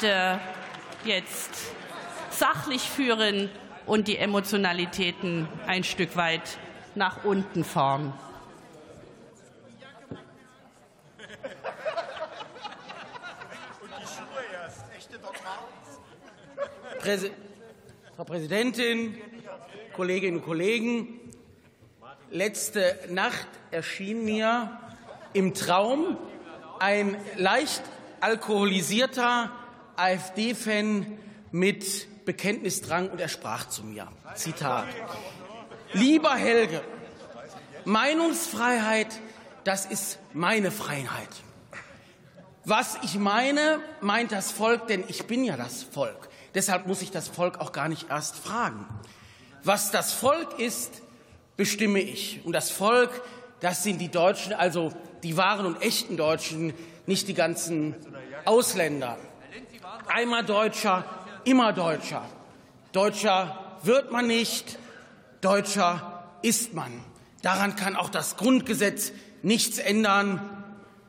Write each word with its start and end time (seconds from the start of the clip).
Debatte 0.00 0.40
jetzt 1.04 1.50
sachlich 2.30 2.82
führen 2.82 3.50
und 3.86 4.08
die 4.08 4.16
Emotionalitäten 4.16 5.46
ein 5.66 5.84
Stück 5.84 6.16
weit 6.16 6.58
nach 6.94 7.24
unten 7.24 7.64
fahren. 7.64 8.14
Frau 18.16 18.24
Präsidentin, 18.24 19.18
Kolleginnen 19.94 20.38
und 20.38 20.44
Kollegen! 20.44 21.20
Letzte 22.30 22.98
Nacht 23.10 23.48
erschien 23.70 24.24
mir 24.24 24.78
im 25.32 25.52
Traum 25.52 26.16
ein 26.78 27.16
leicht 27.36 27.82
alkoholisierter 28.20 29.50
AfD-Fan 30.00 31.06
mit 31.52 32.24
Bekenntnisdrang 32.24 33.10
und 33.10 33.20
er 33.20 33.28
sprach 33.28 33.68
zu 33.68 33.84
mir. 33.84 34.08
Zitat. 34.34 34.86
Lieber 35.92 36.34
Helge, 36.34 36.82
Meinungsfreiheit, 37.84 39.08
das 39.64 39.86
ist 39.86 40.18
meine 40.32 40.70
Freiheit. 40.70 41.28
Was 42.64 42.98
ich 43.02 43.18
meine, 43.18 43.80
meint 44.00 44.32
das 44.32 44.52
Volk, 44.52 44.86
denn 44.86 45.04
ich 45.08 45.26
bin 45.26 45.44
ja 45.44 45.56
das 45.56 45.82
Volk. 45.82 46.28
Deshalb 46.54 46.86
muss 46.86 47.02
ich 47.02 47.10
das 47.10 47.28
Volk 47.28 47.58
auch 47.58 47.72
gar 47.72 47.88
nicht 47.88 48.10
erst 48.10 48.36
fragen. 48.36 48.86
Was 49.64 49.90
das 49.90 50.12
Volk 50.12 50.58
ist, 50.58 51.02
bestimme 51.56 52.00
ich. 52.00 52.40
Und 52.44 52.52
das 52.52 52.70
Volk, 52.70 53.22
das 53.60 53.82
sind 53.82 53.98
die 53.98 54.10
Deutschen, 54.10 54.52
also 54.52 54.92
die 55.22 55.36
wahren 55.36 55.66
und 55.66 55.82
echten 55.82 56.16
Deutschen, 56.16 56.72
nicht 57.06 57.28
die 57.28 57.34
ganzen 57.34 57.94
Ausländer. 58.44 59.18
Einmal 60.08 60.44
Deutscher, 60.44 61.04
immer 61.44 61.72
Deutscher. 61.72 62.24
Deutscher 62.92 63.78
wird 63.82 64.10
man 64.10 64.26
nicht, 64.26 64.78
Deutscher 65.40 66.24
ist 66.42 66.74
man. 66.74 66.92
Daran 67.42 67.76
kann 67.76 67.96
auch 67.96 68.08
das 68.08 68.36
Grundgesetz 68.36 69.12
nichts 69.42 69.78
ändern. 69.78 70.40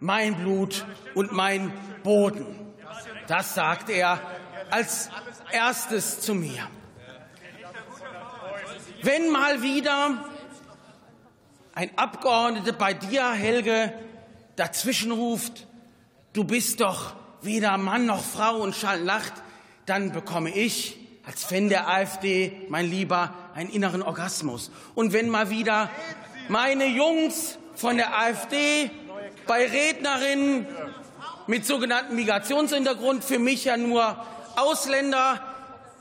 Mein 0.00 0.36
Blut 0.36 0.84
und 1.14 1.32
mein 1.32 1.72
Boden. 2.02 2.46
Das 3.26 3.54
sagt 3.54 3.90
er 3.90 4.20
als 4.70 5.10
erstes 5.50 6.20
zu 6.20 6.34
mir. 6.34 6.68
Wenn 9.02 9.30
mal 9.30 9.62
wieder 9.62 10.24
ein 11.74 11.96
Abgeordneter 11.96 12.72
bei 12.72 12.94
dir, 12.94 13.30
Helge, 13.32 13.92
dazwischen 14.56 15.12
ruft, 15.12 15.66
du 16.32 16.44
bist 16.44 16.80
doch 16.80 17.14
weder 17.42 17.76
Mann 17.78 18.06
noch 18.06 18.22
Frau 18.22 18.56
und 18.56 18.74
Schall 18.74 19.02
lacht, 19.02 19.32
dann 19.86 20.12
bekomme 20.12 20.50
ich 20.50 20.98
als 21.24 21.44
Fan 21.44 21.68
der 21.68 21.88
AfD, 21.88 22.52
mein 22.68 22.90
Lieber, 22.90 23.34
einen 23.54 23.70
inneren 23.70 24.02
Orgasmus. 24.02 24.70
Und 24.94 25.12
wenn 25.12 25.28
mal 25.28 25.50
wieder 25.50 25.90
meine 26.48 26.86
Jungs 26.86 27.58
von 27.74 27.96
der 27.96 28.18
AfD 28.18 28.90
bei 29.46 29.66
Rednerinnen 29.66 30.66
mit 31.46 31.66
sogenanntem 31.66 32.16
Migrationshintergrund, 32.16 33.24
für 33.24 33.38
mich 33.38 33.64
ja 33.64 33.76
nur 33.76 34.16
Ausländer, 34.56 35.40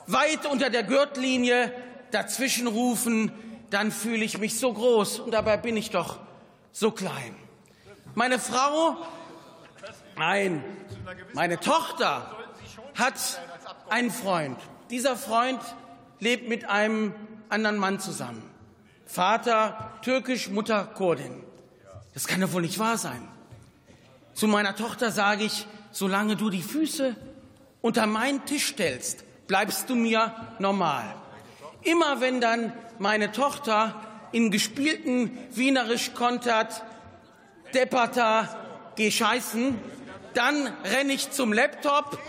weit 0.07 0.45
unter 0.45 0.69
der 0.69 0.83
Gürtellinie 0.83 1.73
dazwischenrufen, 2.11 3.31
dann 3.69 3.91
fühle 3.91 4.23
ich 4.23 4.37
mich 4.37 4.57
so 4.57 4.71
groß 4.71 5.19
und 5.19 5.31
dabei 5.31 5.57
bin 5.57 5.75
ich 5.75 5.89
doch 5.89 6.19
so 6.71 6.91
klein. 6.91 7.35
Meine 8.15 8.39
Frau, 8.39 8.95
nein, 10.17 10.63
meine 11.33 11.59
Tochter 11.59 12.35
hat 12.95 13.15
einen 13.89 14.11
Freund. 14.11 14.57
Dieser 14.89 15.15
Freund 15.15 15.59
lebt 16.19 16.47
mit 16.49 16.65
einem 16.69 17.13
anderen 17.49 17.77
Mann 17.77 17.99
zusammen. 17.99 18.43
Vater 19.05 19.91
türkisch, 20.01 20.49
Mutter 20.49 20.85
Kurdin. 20.85 21.43
Das 22.13 22.27
kann 22.27 22.41
doch 22.41 22.51
wohl 22.51 22.61
nicht 22.61 22.79
wahr 22.79 22.97
sein. 22.97 23.27
Zu 24.33 24.47
meiner 24.47 24.75
Tochter 24.75 25.11
sage 25.11 25.43
ich, 25.43 25.65
solange 25.91 26.35
du 26.35 26.49
die 26.49 26.61
Füße 26.61 27.15
unter 27.81 28.05
meinen 28.05 28.45
Tisch 28.45 28.67
stellst, 28.67 29.23
bleibst 29.47 29.89
du 29.89 29.95
mir 29.95 30.33
normal. 30.59 31.15
Immer 31.83 32.19
wenn 32.21 32.41
dann 32.41 32.73
meine 32.99 33.31
Tochter 33.31 33.95
in 34.31 34.51
gespielten 34.51 35.37
Wienerisch 35.51 36.13
kontert, 36.13 36.83
Deppata, 37.73 38.57
geh 38.95 39.11
scheißen, 39.11 39.79
dann 40.37 40.67
renne 40.83 41.13
ich 41.13 41.31
zum 41.31 41.51
Laptop 41.51 42.19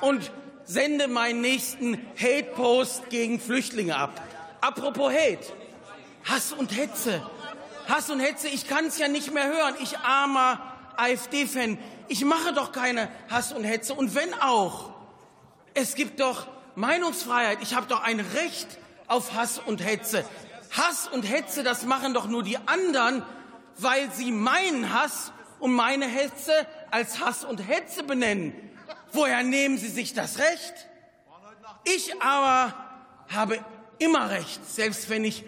und 0.00 0.32
sende 0.64 1.08
meinen 1.08 1.42
nächsten 1.42 1.98
Hate-Post 2.18 3.10
gegen 3.10 3.38
Flüchtlinge 3.38 3.96
ab. 3.96 4.22
Apropos 4.62 5.12
Hate, 5.12 5.44
Hass 6.24 6.52
und 6.52 6.74
Hetze. 6.74 7.22
Hass 7.86 8.08
und 8.08 8.20
Hetze, 8.20 8.48
ich 8.48 8.66
kann 8.66 8.86
es 8.86 8.98
ja 8.98 9.08
nicht 9.08 9.34
mehr 9.34 9.46
hören. 9.46 9.74
Ich 9.82 9.98
armer 9.98 10.60
AfD-Fan, 10.96 11.78
ich 12.08 12.24
mache 12.24 12.54
doch 12.54 12.72
keine 12.72 13.08
Hass 13.28 13.52
und 13.52 13.64
Hetze. 13.64 13.92
Und 13.92 14.14
wenn 14.14 14.32
auch, 14.40 14.90
es 15.74 15.94
gibt 15.94 16.20
doch 16.20 16.46
Meinungsfreiheit. 16.76 17.58
Ich 17.60 17.74
habe 17.74 17.86
doch 17.86 18.02
ein 18.02 18.20
Recht 18.20 18.68
auf 19.06 19.34
Hass 19.34 19.58
und 19.58 19.84
Hetze. 19.84 20.24
Hass 20.70 21.08
und 21.08 21.24
Hetze, 21.24 21.62
das 21.62 21.84
machen 21.84 22.14
doch 22.14 22.26
nur 22.26 22.42
die 22.42 22.56
anderen, 22.56 23.22
weil 23.76 24.10
sie 24.12 24.32
meinen 24.32 24.94
Hass 24.94 25.32
und 25.58 25.72
meine 25.72 26.06
Hetze 26.06 26.52
als 26.90 27.20
Hass 27.20 27.44
und 27.44 27.58
Hetze 27.58 28.02
benennen. 28.02 28.52
Woher 29.12 29.42
nehmen 29.42 29.78
Sie 29.78 29.88
sich 29.88 30.14
das 30.14 30.38
Recht? 30.38 30.88
Ich 31.84 32.20
aber 32.22 32.74
habe 33.28 33.64
immer 33.98 34.30
Recht, 34.30 34.60
selbst 34.68 35.08
wenn 35.08 35.24
ich 35.24 35.44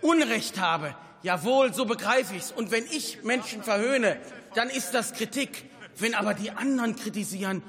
Unrecht 0.00 0.58
habe. 0.60 0.94
Jawohl, 1.22 1.72
so 1.72 1.84
begreife 1.84 2.34
ich 2.34 2.42
es. 2.42 2.52
Und 2.52 2.70
wenn 2.70 2.84
ich 2.86 3.22
Menschen 3.22 3.62
verhöhne, 3.62 4.18
dann 4.54 4.68
ist 4.68 4.92
das 4.92 5.12
Kritik. 5.12 5.70
Wenn 5.96 6.14
aber 6.14 6.34
die 6.34 6.50
anderen 6.50 6.96
kritisieren, 6.96 7.62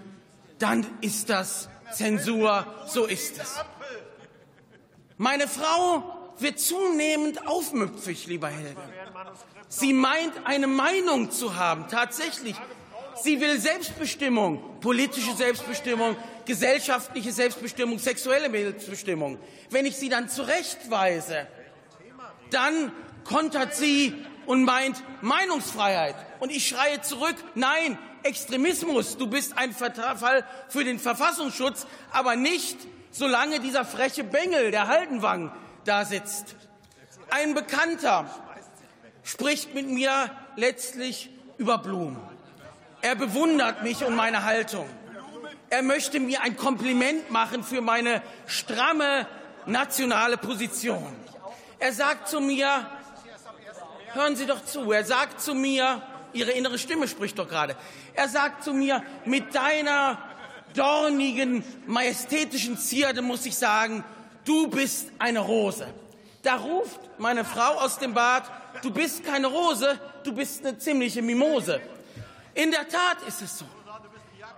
dann 0.60 0.86
ist 1.02 1.30
das 1.30 1.70
Zensur. 1.92 2.66
So 2.88 3.06
ist 3.06 3.40
es. 3.40 3.56
Meine 5.18 5.48
Frau 5.48 6.34
wird 6.40 6.60
zunehmend 6.60 7.48
aufmüpfig, 7.48 8.26
lieber 8.28 8.48
Helge. 8.48 8.82
Sie 9.68 9.94
meint, 9.94 10.34
eine 10.46 10.68
Meinung 10.68 11.32
zu 11.32 11.56
haben, 11.56 11.88
tatsächlich. 11.88 12.56
Sie 13.16 13.40
will 13.40 13.60
Selbstbestimmung, 13.60 14.80
politische 14.80 15.36
Selbstbestimmung, 15.36 16.16
gesellschaftliche 16.46 17.32
Selbstbestimmung, 17.32 18.00
sexuelle 18.00 18.50
Selbstbestimmung. 18.50 19.40
Wenn 19.70 19.86
ich 19.86 19.96
sie 19.98 20.10
dann 20.10 20.30
zurechtweise, 20.30 21.48
dann 22.50 22.92
kontert 23.24 23.76
sie 23.76 24.14
und 24.46 24.64
meint 24.64 25.02
Meinungsfreiheit. 25.22 26.16
Und 26.40 26.52
ich 26.52 26.68
schreie 26.68 27.02
zurück, 27.02 27.36
nein, 27.56 27.98
Extremismus, 28.24 29.18
du 29.18 29.28
bist 29.28 29.58
ein 29.58 29.74
Fall 29.74 30.46
für 30.70 30.84
den 30.84 31.00
Verfassungsschutz, 31.00 31.86
aber 32.12 32.36
nicht, 32.36 32.78
solange 33.12 33.60
dieser 33.60 33.86
freche 33.86 34.24
Bengel, 34.24 34.72
der 34.72 34.88
Haldenwang, 34.88 35.52
da 35.86 36.06
sitzt. 36.06 36.56
Ein 37.30 37.54
Bekannter 37.54 38.30
spricht 39.24 39.74
mit 39.74 39.90
mir 39.90 40.32
letztlich 40.56 41.30
über 41.58 41.78
Blumen. 41.78 42.33
Er 43.04 43.16
bewundert 43.16 43.84
mich 43.84 44.06
und 44.06 44.16
meine 44.16 44.46
Haltung. 44.46 44.90
Er 45.70 45.84
möchte 45.84 46.22
mir 46.22 46.42
ein 46.42 46.56
Kompliment 46.56 47.30
machen 47.32 47.62
für 47.62 47.82
meine 47.82 48.22
stramme 48.48 49.28
nationale 49.66 50.38
Position. 50.38 51.14
Er 51.80 51.92
sagt 51.92 52.30
zu 52.30 52.40
mir, 52.40 52.88
hören 54.14 54.38
Sie 54.38 54.46
doch 54.46 54.64
zu, 54.64 54.90
er 54.94 55.04
sagt 55.04 55.42
zu 55.42 55.54
mir, 55.54 56.02
Ihre 56.32 56.52
innere 56.52 56.80
Stimme 56.80 57.10
spricht 57.10 57.38
doch 57.38 57.50
gerade, 57.50 57.76
er 58.14 58.30
sagt 58.30 58.64
zu 58.64 58.74
mir, 58.74 59.04
mit 59.26 59.54
deiner 59.54 60.18
dornigen, 60.74 61.62
majestätischen 61.86 62.78
Zierde 62.78 63.22
muss 63.22 63.46
ich 63.46 63.58
sagen, 63.58 64.06
du 64.46 64.70
bist 64.70 65.12
eine 65.20 65.40
Rose. 65.40 65.94
Da 66.42 66.56
ruft 66.56 67.02
meine 67.18 67.44
Frau 67.44 67.80
aus 67.82 68.00
dem 68.00 68.14
Bad, 68.14 68.50
du 68.82 68.92
bist 68.92 69.26
keine 69.26 69.48
Rose, 69.48 70.00
du 70.24 70.34
bist 70.34 70.66
eine 70.66 70.78
ziemliche 70.78 71.22
Mimose. 71.22 71.82
In 72.56 72.72
der 72.72 72.88
Tat 72.88 73.22
ist 73.28 73.42
es 73.42 73.60
so. 73.60 73.66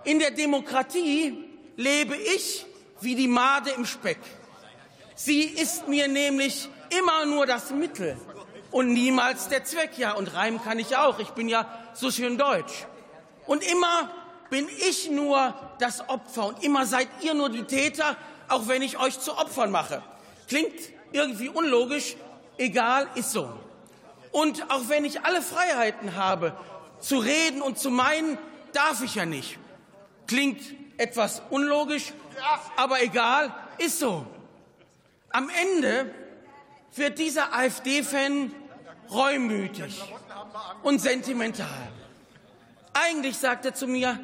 In 0.04 0.18
der 0.18 0.30
Demokratie 0.30 1.44
lebe 1.76 2.16
ich 2.16 2.66
wie 3.00 3.14
die 3.14 3.28
Made 3.28 3.70
im 3.70 3.86
Speck. 3.86 4.18
Sie 5.14 5.42
ist 5.42 5.88
mir 5.88 6.08
nämlich 6.08 6.68
immer 6.90 7.24
nur 7.26 7.46
das 7.46 7.70
Mittel 7.70 8.16
und 8.70 8.92
niemals 8.92 9.48
der 9.48 9.64
Zweck. 9.64 9.98
Ja, 9.98 10.12
und 10.12 10.34
reimen 10.34 10.62
kann 10.62 10.78
ich 10.78 10.96
auch. 10.96 11.18
Ich 11.18 11.30
bin 11.30 11.48
ja 11.48 11.66
so 11.94 12.10
schön 12.10 12.36
deutsch. 12.36 12.86
Und 13.46 13.62
immer 13.70 14.10
bin 14.50 14.68
ich 14.88 15.10
nur 15.10 15.54
das 15.78 16.08
Opfer 16.08 16.46
und 16.46 16.62
immer 16.62 16.86
seid 16.86 17.08
ihr 17.22 17.34
nur 17.34 17.48
die 17.48 17.64
Täter, 17.64 18.16
auch 18.48 18.68
wenn 18.68 18.82
ich 18.82 18.98
euch 18.98 19.18
zu 19.18 19.36
Opfern 19.36 19.70
mache. 19.70 20.02
Klingt 20.48 20.74
irgendwie 21.12 21.48
unlogisch, 21.48 22.16
egal, 22.58 23.08
ist 23.14 23.32
so. 23.32 23.48
Und 24.30 24.70
auch 24.70 24.88
wenn 24.88 25.04
ich 25.04 25.22
alle 25.22 25.42
Freiheiten 25.42 26.16
habe, 26.16 26.54
zu 27.00 27.18
reden 27.18 27.62
und 27.62 27.78
zu 27.78 27.90
meinen, 27.90 28.38
darf 28.72 29.02
ich 29.02 29.14
ja 29.14 29.26
nicht. 29.26 29.58
Klingt 30.26 30.60
etwas 30.96 31.42
unlogisch, 31.50 32.12
aber 32.76 33.02
egal, 33.02 33.54
ist 33.78 33.98
so. 33.98 34.26
Am 35.30 35.50
Ende 35.50 36.14
wird 36.94 37.18
dieser 37.18 37.54
AfD-Fan 37.54 38.52
reumütig 39.10 40.02
und 40.82 41.00
sentimental. 41.00 41.88
Eigentlich 42.92 43.36
sagt 43.36 43.66
er 43.66 43.74
zu 43.74 43.86
mir, 43.86 44.18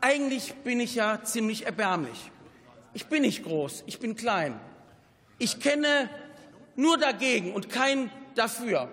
eigentlich 0.00 0.54
bin 0.56 0.80
ich 0.80 0.94
ja 0.94 1.22
ziemlich 1.22 1.66
erbärmlich. 1.66 2.30
Ich 2.94 3.06
bin 3.06 3.22
nicht 3.22 3.44
groß, 3.44 3.84
ich 3.86 3.98
bin 3.98 4.16
klein. 4.16 4.58
Ich 5.38 5.60
kenne 5.60 6.08
nur 6.76 6.96
dagegen 6.96 7.52
und 7.52 7.68
kein 7.68 8.10
dafür. 8.34 8.88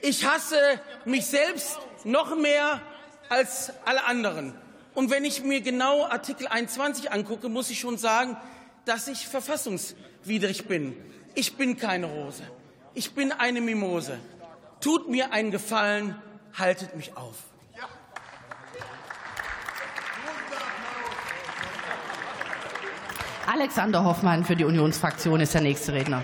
Ich 0.00 0.24
hasse 0.24 0.58
mich 1.04 1.26
selbst 1.26 1.78
noch 2.04 2.36
mehr 2.36 2.80
als 3.28 3.72
alle 3.84 4.04
anderen. 4.04 4.54
Und 4.94 5.10
wenn 5.10 5.24
ich 5.24 5.42
mir 5.42 5.60
genau 5.60 6.04
Artikel 6.06 6.46
21 6.46 7.10
angucke, 7.12 7.48
muss 7.48 7.70
ich 7.70 7.80
schon 7.80 7.96
sagen, 7.96 8.36
dass 8.84 9.08
ich 9.08 9.26
verfassungswidrig 9.26 10.66
bin. 10.68 10.96
Ich 11.34 11.56
bin 11.56 11.76
keine 11.76 12.06
Rose. 12.06 12.42
Ich 12.94 13.14
bin 13.14 13.32
eine 13.32 13.60
Mimose. 13.60 14.18
Tut 14.80 15.08
mir 15.08 15.32
einen 15.32 15.50
Gefallen, 15.50 16.20
haltet 16.58 16.94
mich 16.94 17.16
auf. 17.16 17.36
Alexander 23.46 24.04
Hoffmann 24.04 24.44
für 24.44 24.56
die 24.56 24.64
Unionsfraktion 24.64 25.40
ist 25.40 25.54
der 25.54 25.62
nächste 25.62 25.92
Redner. 25.92 26.22